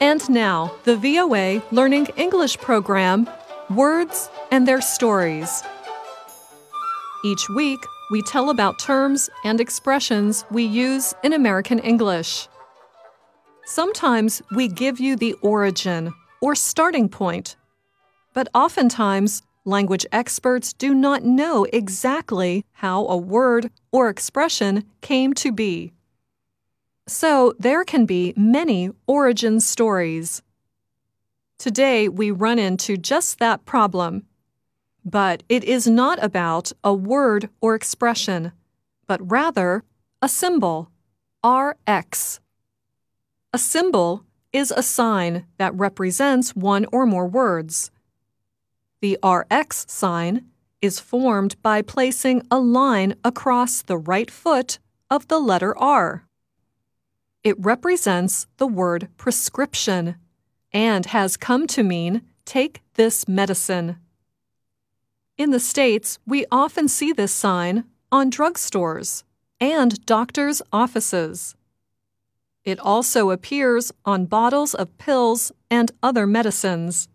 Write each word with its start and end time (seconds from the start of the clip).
And 0.00 0.28
now, 0.28 0.74
the 0.84 0.96
VOA 0.96 1.62
Learning 1.70 2.06
English 2.16 2.58
program 2.58 3.30
Words 3.70 4.28
and 4.50 4.68
Their 4.68 4.80
Stories. 4.80 5.62
Each 7.24 7.48
week, 7.48 7.78
we 8.10 8.20
tell 8.22 8.50
about 8.50 8.78
terms 8.78 9.30
and 9.44 9.60
expressions 9.60 10.44
we 10.50 10.64
use 10.64 11.14
in 11.22 11.32
American 11.32 11.78
English. 11.78 12.48
Sometimes 13.64 14.42
we 14.54 14.68
give 14.68 15.00
you 15.00 15.16
the 15.16 15.34
origin 15.40 16.12
or 16.42 16.54
starting 16.54 17.08
point, 17.08 17.56
but 18.34 18.48
oftentimes 18.54 19.42
language 19.64 20.06
experts 20.12 20.72
do 20.72 20.94
not 20.94 21.24
know 21.24 21.66
exactly 21.72 22.64
how 22.72 23.06
a 23.06 23.16
word 23.16 23.70
or 23.90 24.08
expression 24.08 24.84
came 25.00 25.32
to 25.34 25.52
be. 25.52 25.92
So 27.06 27.54
there 27.58 27.84
can 27.84 28.06
be 28.06 28.32
many 28.36 28.90
origin 29.06 29.60
stories. 29.60 30.42
Today 31.58 32.08
we 32.08 32.30
run 32.30 32.58
into 32.58 32.96
just 32.96 33.38
that 33.38 33.64
problem. 33.64 34.26
But 35.04 35.42
it 35.48 35.64
is 35.64 35.86
not 35.86 36.22
about 36.22 36.72
a 36.84 36.94
word 36.94 37.50
or 37.60 37.74
expression, 37.74 38.52
but 39.06 39.30
rather 39.30 39.82
a 40.20 40.28
symbol, 40.28 40.90
RX. 41.44 42.40
A 43.52 43.58
symbol 43.58 44.24
is 44.52 44.70
a 44.70 44.82
sign 44.82 45.44
that 45.58 45.74
represents 45.74 46.54
one 46.54 46.86
or 46.92 47.04
more 47.04 47.26
words. 47.26 47.90
The 49.02 49.18
RX 49.24 49.84
sign 49.88 50.46
is 50.80 51.00
formed 51.00 51.60
by 51.60 51.82
placing 51.82 52.46
a 52.52 52.60
line 52.60 53.16
across 53.24 53.82
the 53.82 53.98
right 53.98 54.30
foot 54.30 54.78
of 55.10 55.26
the 55.26 55.40
letter 55.40 55.76
R. 55.76 56.24
It 57.42 57.56
represents 57.58 58.46
the 58.58 58.68
word 58.68 59.08
prescription 59.16 60.14
and 60.72 61.06
has 61.06 61.36
come 61.36 61.66
to 61.66 61.82
mean 61.82 62.22
take 62.44 62.80
this 62.94 63.26
medicine. 63.26 63.96
In 65.36 65.50
the 65.50 65.58
States, 65.58 66.20
we 66.24 66.46
often 66.52 66.86
see 66.86 67.12
this 67.12 67.32
sign 67.32 67.82
on 68.12 68.30
drugstores 68.30 69.24
and 69.58 70.06
doctors' 70.06 70.62
offices. 70.72 71.56
It 72.64 72.78
also 72.78 73.30
appears 73.30 73.90
on 74.04 74.26
bottles 74.26 74.74
of 74.74 74.96
pills 74.96 75.50
and 75.68 75.90
other 76.04 76.24
medicines. 76.24 77.08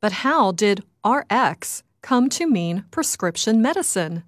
But 0.00 0.12
how 0.12 0.52
did 0.52 0.84
RX 1.04 1.82
come 2.02 2.28
to 2.30 2.46
mean 2.46 2.84
prescription 2.90 3.60
medicine? 3.60 4.24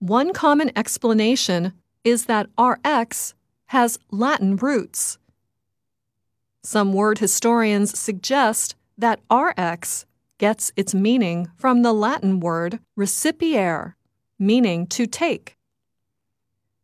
One 0.00 0.32
common 0.32 0.72
explanation 0.76 1.72
is 2.04 2.24
that 2.24 2.48
RX 2.58 3.34
has 3.66 3.98
Latin 4.10 4.56
roots. 4.56 5.18
Some 6.62 6.92
word 6.92 7.18
historians 7.18 7.98
suggest 7.98 8.74
that 8.98 9.20
RX 9.32 10.06
gets 10.38 10.72
its 10.74 10.94
meaning 10.94 11.48
from 11.56 11.82
the 11.82 11.92
Latin 11.92 12.40
word 12.40 12.80
recipere, 12.96 13.94
meaning 14.38 14.86
to 14.88 15.06
take. 15.06 15.56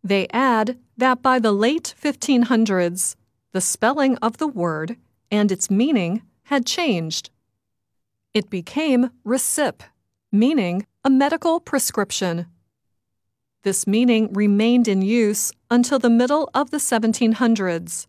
They 0.04 0.28
add 0.28 0.78
that 0.96 1.22
by 1.22 1.38
the 1.38 1.52
late 1.52 1.94
1500s, 2.00 3.16
the 3.52 3.60
spelling 3.60 4.16
of 4.18 4.36
the 4.36 4.46
word 4.46 4.96
and 5.30 5.50
its 5.50 5.70
meaning 5.70 6.22
had 6.44 6.64
changed. 6.64 7.30
It 8.36 8.50
became 8.50 9.08
recip, 9.24 9.80
meaning 10.30 10.84
a 11.02 11.08
medical 11.08 11.58
prescription. 11.58 12.44
This 13.62 13.86
meaning 13.86 14.30
remained 14.34 14.86
in 14.88 15.00
use 15.00 15.52
until 15.70 15.98
the 15.98 16.10
middle 16.10 16.50
of 16.52 16.70
the 16.70 16.76
1700s. 16.76 18.06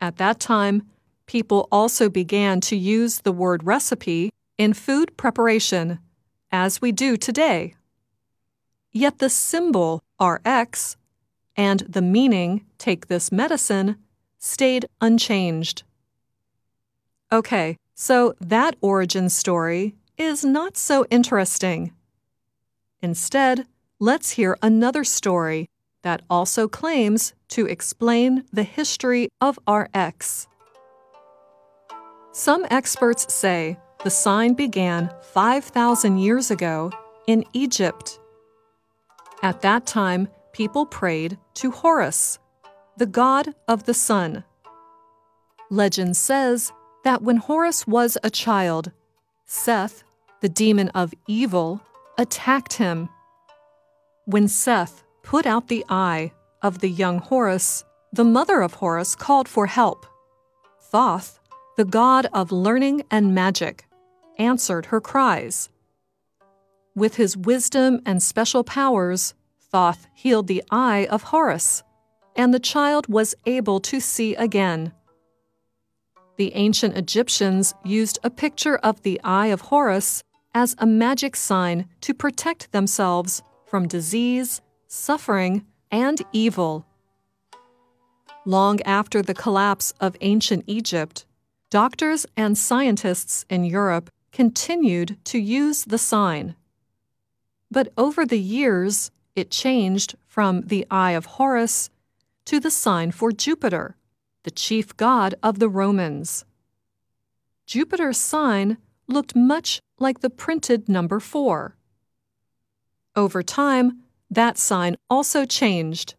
At 0.00 0.18
that 0.18 0.38
time, 0.38 0.86
people 1.26 1.66
also 1.72 2.08
began 2.08 2.60
to 2.60 2.76
use 2.76 3.22
the 3.22 3.32
word 3.32 3.64
recipe 3.64 4.30
in 4.56 4.72
food 4.72 5.16
preparation, 5.16 5.98
as 6.52 6.80
we 6.80 6.92
do 6.92 7.16
today. 7.16 7.74
Yet 8.92 9.18
the 9.18 9.30
symbol 9.30 10.00
RX 10.22 10.96
and 11.56 11.80
the 11.88 12.02
meaning 12.02 12.66
take 12.78 13.08
this 13.08 13.32
medicine 13.32 13.96
stayed 14.38 14.86
unchanged. 15.00 15.82
Okay, 17.32 17.78
so 18.00 18.32
that 18.40 18.76
origin 18.80 19.28
story 19.28 19.92
is 20.16 20.44
not 20.44 20.76
so 20.76 21.04
interesting. 21.10 21.92
Instead, 23.02 23.66
let's 23.98 24.30
hear 24.30 24.56
another 24.62 25.02
story 25.02 25.68
that 26.02 26.22
also 26.30 26.68
claims 26.68 27.34
to 27.48 27.66
explain 27.66 28.44
the 28.52 28.62
history 28.62 29.28
of 29.40 29.58
RX. 29.68 30.46
Some 32.30 32.64
experts 32.70 33.34
say 33.34 33.76
the 34.04 34.10
sign 34.10 34.54
began 34.54 35.12
5,000 35.32 36.18
years 36.18 36.52
ago 36.52 36.92
in 37.26 37.44
Egypt. 37.52 38.20
At 39.42 39.62
that 39.62 39.86
time, 39.86 40.28
people 40.52 40.86
prayed 40.86 41.36
to 41.54 41.72
Horus, 41.72 42.38
the 42.96 43.06
god 43.06 43.54
of 43.66 43.86
the 43.86 43.94
sun. 43.94 44.44
Legend 45.68 46.16
says 46.16 46.72
that 47.08 47.22
when 47.22 47.38
Horus 47.38 47.86
was 47.86 48.18
a 48.22 48.28
child, 48.28 48.92
Seth, 49.46 50.04
the 50.42 50.48
demon 50.50 50.90
of 50.90 51.14
evil, 51.26 51.80
attacked 52.18 52.74
him. 52.74 53.08
When 54.26 54.46
Seth 54.46 55.02
put 55.22 55.46
out 55.46 55.68
the 55.68 55.86
eye 55.88 56.32
of 56.60 56.80
the 56.80 56.90
young 56.90 57.18
Horus, 57.18 57.82
the 58.12 58.24
mother 58.24 58.60
of 58.60 58.74
Horus 58.74 59.14
called 59.14 59.48
for 59.48 59.64
help. 59.64 60.04
Thoth, 60.92 61.40
the 61.78 61.86
god 61.86 62.26
of 62.34 62.52
learning 62.52 63.04
and 63.10 63.34
magic, 63.34 63.86
answered 64.38 64.84
her 64.92 65.00
cries. 65.00 65.70
With 66.94 67.14
his 67.14 67.38
wisdom 67.38 68.02
and 68.04 68.22
special 68.22 68.64
powers, 68.64 69.32
Thoth 69.72 70.06
healed 70.12 70.46
the 70.46 70.62
eye 70.70 71.08
of 71.10 71.22
Horus, 71.22 71.82
and 72.36 72.52
the 72.52 72.60
child 72.60 73.08
was 73.08 73.34
able 73.46 73.80
to 73.80 73.98
see 73.98 74.34
again. 74.34 74.92
The 76.38 76.54
ancient 76.54 76.96
Egyptians 76.96 77.74
used 77.84 78.20
a 78.22 78.30
picture 78.30 78.76
of 78.76 79.02
the 79.02 79.20
eye 79.24 79.48
of 79.48 79.60
Horus 79.62 80.22
as 80.54 80.76
a 80.78 80.86
magic 80.86 81.34
sign 81.34 81.88
to 82.02 82.14
protect 82.14 82.70
themselves 82.70 83.42
from 83.66 83.88
disease, 83.88 84.60
suffering, 84.86 85.66
and 85.90 86.22
evil. 86.32 86.86
Long 88.44 88.80
after 88.82 89.20
the 89.20 89.34
collapse 89.34 89.92
of 90.00 90.16
ancient 90.20 90.62
Egypt, 90.68 91.26
doctors 91.70 92.24
and 92.36 92.56
scientists 92.56 93.44
in 93.50 93.64
Europe 93.64 94.08
continued 94.30 95.18
to 95.24 95.38
use 95.40 95.86
the 95.86 95.98
sign. 95.98 96.54
But 97.68 97.92
over 97.98 98.24
the 98.24 98.38
years, 98.38 99.10
it 99.34 99.50
changed 99.50 100.14
from 100.28 100.60
the 100.62 100.86
Eye 100.88 101.12
of 101.12 101.26
Horus 101.26 101.90
to 102.44 102.60
the 102.60 102.70
sign 102.70 103.10
for 103.10 103.32
Jupiter, 103.32 103.96
the 104.44 104.50
chief 104.50 104.96
god 104.96 105.34
of 105.42 105.58
the 105.58 105.68
Romans. 105.68 106.44
Jupiter's 107.66 108.18
sign 108.18 108.78
looked 109.06 109.34
much 109.34 109.80
like 109.98 110.20
the 110.20 110.30
printed 110.30 110.88
number 110.88 111.20
4. 111.20 111.76
Over 113.16 113.42
time, 113.42 114.02
that 114.30 114.58
sign 114.58 114.96
also 115.10 115.44
changed. 115.44 116.14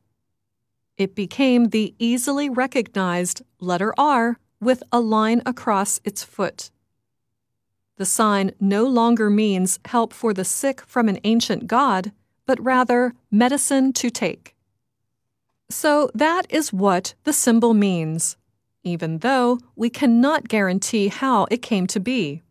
It 0.98 1.16
became 1.16 1.70
the 1.70 1.96
easily 1.98 2.50
recognized 2.50 3.42
letter 3.60 3.94
R 3.98 4.38
with 4.60 4.84
a 4.92 5.00
line 5.00 5.42
across 5.46 6.00
its 6.04 6.24
foot. 6.24 6.72
The 7.98 8.06
sign 8.06 8.52
no 8.60 8.86
longer 8.86 9.30
means 9.30 9.80
help 9.86 10.14
for 10.14 10.34
the 10.34 10.46
sick 10.46 10.82
from 10.82 11.08
an 11.08 11.20
ancient 11.24 11.68
god, 11.68 12.12
but 12.46 12.62
rather 12.64 13.14
medicine 13.32 13.94
to 13.94 14.10
take. 14.10 14.56
So 15.70 16.10
that 16.16 16.48
is 16.50 16.74
what 16.74 17.14
the 17.24 17.34
symbol 17.34 17.74
means, 17.74 18.38
even 18.84 19.20
though 19.20 19.60
we 19.76 19.90
cannot 19.90 20.48
guarantee 20.48 21.10
how 21.10 21.48
it 21.52 21.62
came 21.62 21.86
to 21.88 22.00
be. 22.00 22.42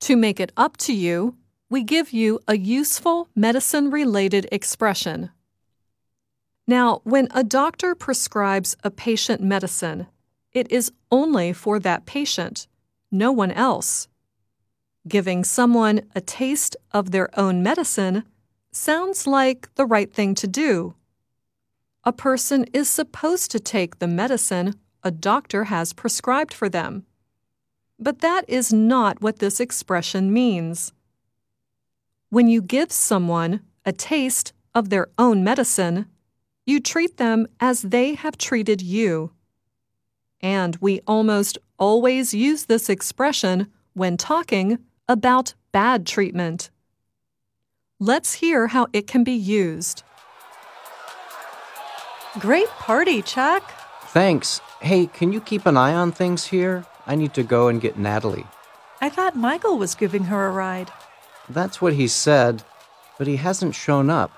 To 0.00 0.16
make 0.16 0.40
it 0.40 0.52
up 0.56 0.76
to 0.78 0.92
you, 0.92 1.36
we 1.68 1.82
give 1.82 2.12
you 2.12 2.40
a 2.48 2.56
useful 2.56 3.28
medicine 3.36 3.90
related 3.90 4.48
expression. 4.50 5.30
Now, 6.66 7.00
when 7.04 7.28
a 7.30 7.44
doctor 7.44 7.94
prescribes 7.94 8.76
a 8.82 8.90
patient 8.90 9.40
medicine, 9.40 10.06
it 10.52 10.70
is 10.70 10.92
only 11.10 11.52
for 11.52 11.78
that 11.80 12.06
patient, 12.06 12.66
no 13.10 13.32
one 13.32 13.50
else. 13.50 14.08
Giving 15.08 15.44
someone 15.44 16.02
a 16.14 16.20
taste 16.20 16.76
of 16.92 17.10
their 17.10 17.28
own 17.38 17.62
medicine 17.62 18.24
sounds 18.70 19.26
like 19.26 19.74
the 19.74 19.86
right 19.86 20.12
thing 20.12 20.34
to 20.36 20.46
do. 20.46 20.94
A 22.04 22.12
person 22.12 22.64
is 22.72 22.88
supposed 22.88 23.50
to 23.52 23.60
take 23.60 23.98
the 23.98 24.08
medicine 24.08 24.74
a 25.04 25.10
doctor 25.10 25.64
has 25.64 25.92
prescribed 25.92 26.54
for 26.54 26.68
them. 26.68 27.04
But 27.98 28.20
that 28.20 28.44
is 28.48 28.72
not 28.72 29.20
what 29.20 29.38
this 29.38 29.60
expression 29.60 30.32
means. 30.32 30.92
When 32.30 32.48
you 32.48 32.62
give 32.62 32.90
someone 32.90 33.60
a 33.84 33.92
taste 33.92 34.52
of 34.74 34.88
their 34.88 35.08
own 35.18 35.44
medicine, 35.44 36.06
you 36.66 36.80
treat 36.80 37.16
them 37.16 37.46
as 37.60 37.82
they 37.82 38.14
have 38.14 38.38
treated 38.38 38.80
you. 38.80 39.32
And 40.40 40.76
we 40.80 41.00
almost 41.06 41.58
always 41.78 42.34
use 42.34 42.66
this 42.66 42.88
expression 42.88 43.70
when 43.94 44.16
talking 44.16 44.78
about 45.08 45.54
bad 45.72 46.06
treatment. 46.06 46.70
Let's 48.00 48.34
hear 48.34 48.68
how 48.68 48.88
it 48.92 49.06
can 49.06 49.22
be 49.22 49.32
used. 49.32 50.02
Great 52.38 52.68
party, 52.68 53.20
Chuck. 53.20 53.62
Thanks. 54.06 54.60
Hey, 54.80 55.06
can 55.06 55.32
you 55.32 55.40
keep 55.40 55.66
an 55.66 55.76
eye 55.76 55.92
on 55.92 56.12
things 56.12 56.46
here? 56.46 56.86
I 57.06 57.14
need 57.14 57.34
to 57.34 57.42
go 57.42 57.68
and 57.68 57.80
get 57.80 57.98
Natalie. 57.98 58.46
I 59.02 59.10
thought 59.10 59.36
Michael 59.36 59.76
was 59.76 59.94
giving 59.94 60.24
her 60.24 60.46
a 60.46 60.50
ride. 60.50 60.90
That's 61.48 61.82
what 61.82 61.92
he 61.92 62.08
said, 62.08 62.62
but 63.18 63.26
he 63.26 63.36
hasn't 63.36 63.74
shown 63.74 64.08
up. 64.08 64.32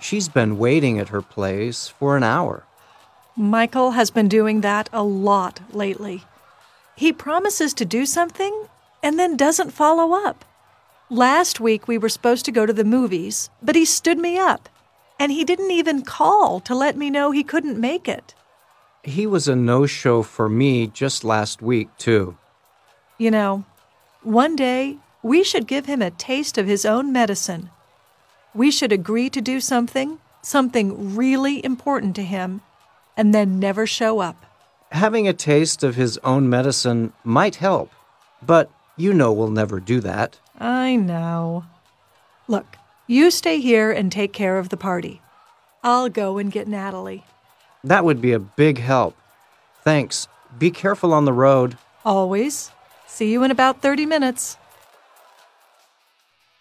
She's 0.00 0.28
been 0.28 0.56
waiting 0.56 0.98
at 0.98 1.08
her 1.08 1.20
place 1.20 1.88
for 1.88 2.16
an 2.16 2.22
hour. 2.22 2.64
Michael 3.36 3.92
has 3.92 4.10
been 4.10 4.28
doing 4.28 4.60
that 4.60 4.88
a 4.92 5.02
lot 5.02 5.60
lately. 5.72 6.24
He 6.94 7.12
promises 7.12 7.74
to 7.74 7.84
do 7.84 8.06
something 8.06 8.66
and 9.02 9.18
then 9.18 9.36
doesn't 9.36 9.72
follow 9.72 10.12
up. 10.26 10.44
Last 11.08 11.58
week 11.58 11.88
we 11.88 11.98
were 11.98 12.08
supposed 12.08 12.44
to 12.44 12.52
go 12.52 12.66
to 12.66 12.72
the 12.72 12.84
movies, 12.84 13.50
but 13.62 13.74
he 13.74 13.84
stood 13.84 14.18
me 14.18 14.38
up, 14.38 14.68
and 15.20 15.30
he 15.30 15.44
didn't 15.44 15.70
even 15.70 16.02
call 16.02 16.60
to 16.60 16.74
let 16.74 16.96
me 16.96 17.10
know 17.10 17.30
he 17.30 17.44
couldn't 17.44 17.78
make 17.78 18.08
it. 18.08 18.34
He 19.04 19.26
was 19.26 19.46
a 19.46 19.54
no 19.54 19.84
show 19.84 20.22
for 20.22 20.48
me 20.48 20.86
just 20.86 21.24
last 21.24 21.60
week, 21.60 21.88
too. 21.98 22.38
You 23.18 23.30
know, 23.30 23.64
one 24.22 24.56
day 24.56 24.96
we 25.22 25.44
should 25.44 25.66
give 25.66 25.84
him 25.84 26.00
a 26.00 26.10
taste 26.10 26.56
of 26.56 26.66
his 26.66 26.86
own 26.86 27.12
medicine. 27.12 27.68
We 28.54 28.70
should 28.70 28.92
agree 28.92 29.28
to 29.30 29.42
do 29.42 29.60
something, 29.60 30.18
something 30.40 31.14
really 31.14 31.62
important 31.62 32.16
to 32.16 32.24
him, 32.24 32.62
and 33.14 33.34
then 33.34 33.60
never 33.60 33.86
show 33.86 34.20
up. 34.20 34.46
Having 34.90 35.28
a 35.28 35.34
taste 35.34 35.84
of 35.84 35.96
his 35.96 36.18
own 36.24 36.48
medicine 36.48 37.12
might 37.24 37.56
help, 37.56 37.92
but 38.42 38.70
you 38.96 39.12
know 39.12 39.32
we'll 39.32 39.50
never 39.50 39.80
do 39.80 40.00
that. 40.00 40.38
I 40.58 40.96
know. 40.96 41.66
Look, 42.48 42.76
you 43.10 43.30
stay 43.32 43.58
here 43.58 43.90
and 43.90 44.12
take 44.12 44.32
care 44.32 44.56
of 44.56 44.68
the 44.68 44.76
party. 44.76 45.20
I'll 45.82 46.08
go 46.08 46.38
and 46.38 46.52
get 46.52 46.68
Natalie. 46.68 47.24
That 47.82 48.04
would 48.04 48.20
be 48.20 48.32
a 48.32 48.38
big 48.38 48.78
help. 48.78 49.16
Thanks. 49.82 50.28
Be 50.58 50.70
careful 50.70 51.12
on 51.12 51.24
the 51.24 51.32
road. 51.32 51.76
Always. 52.04 52.70
See 53.08 53.32
you 53.32 53.42
in 53.42 53.50
about 53.50 53.82
30 53.82 54.06
minutes. 54.06 54.56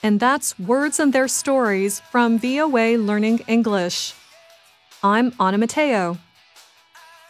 And 0.02 0.20
that's 0.20 0.58
Words 0.58 1.00
and 1.00 1.14
Their 1.14 1.28
Stories 1.28 2.00
from 2.12 2.40
VOA 2.40 2.98
Learning 2.98 3.42
English. 3.48 4.16
I'm 5.04 5.34
Anna 5.40 5.60
Mateo. 5.60 6.18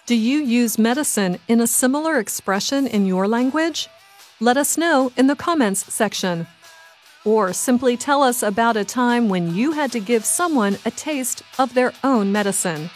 Do 0.06 0.16
you 0.16 0.40
use 0.40 0.80
medicine 0.80 1.40
in 1.50 1.60
a 1.60 1.68
similar 1.68 2.20
expression 2.20 2.88
in 2.88 3.06
your 3.06 3.28
language? 3.28 3.90
Let 4.40 4.56
us 4.56 4.78
know 4.78 5.12
in 5.18 5.28
the 5.28 5.36
comments 5.36 5.94
section. 5.94 6.48
Or 7.26 7.54
simply 7.54 7.98
tell 7.98 8.24
us 8.24 8.42
about 8.42 8.78
a 8.78 8.86
time 8.86 9.30
when 9.30 9.54
you 9.54 9.74
had 9.74 9.92
to 9.92 10.00
give 10.00 10.24
someone 10.24 10.78
a 10.86 10.92
taste 10.92 11.44
of 11.58 11.74
their 11.74 11.94
own 12.04 12.32
medicine. 12.32 12.90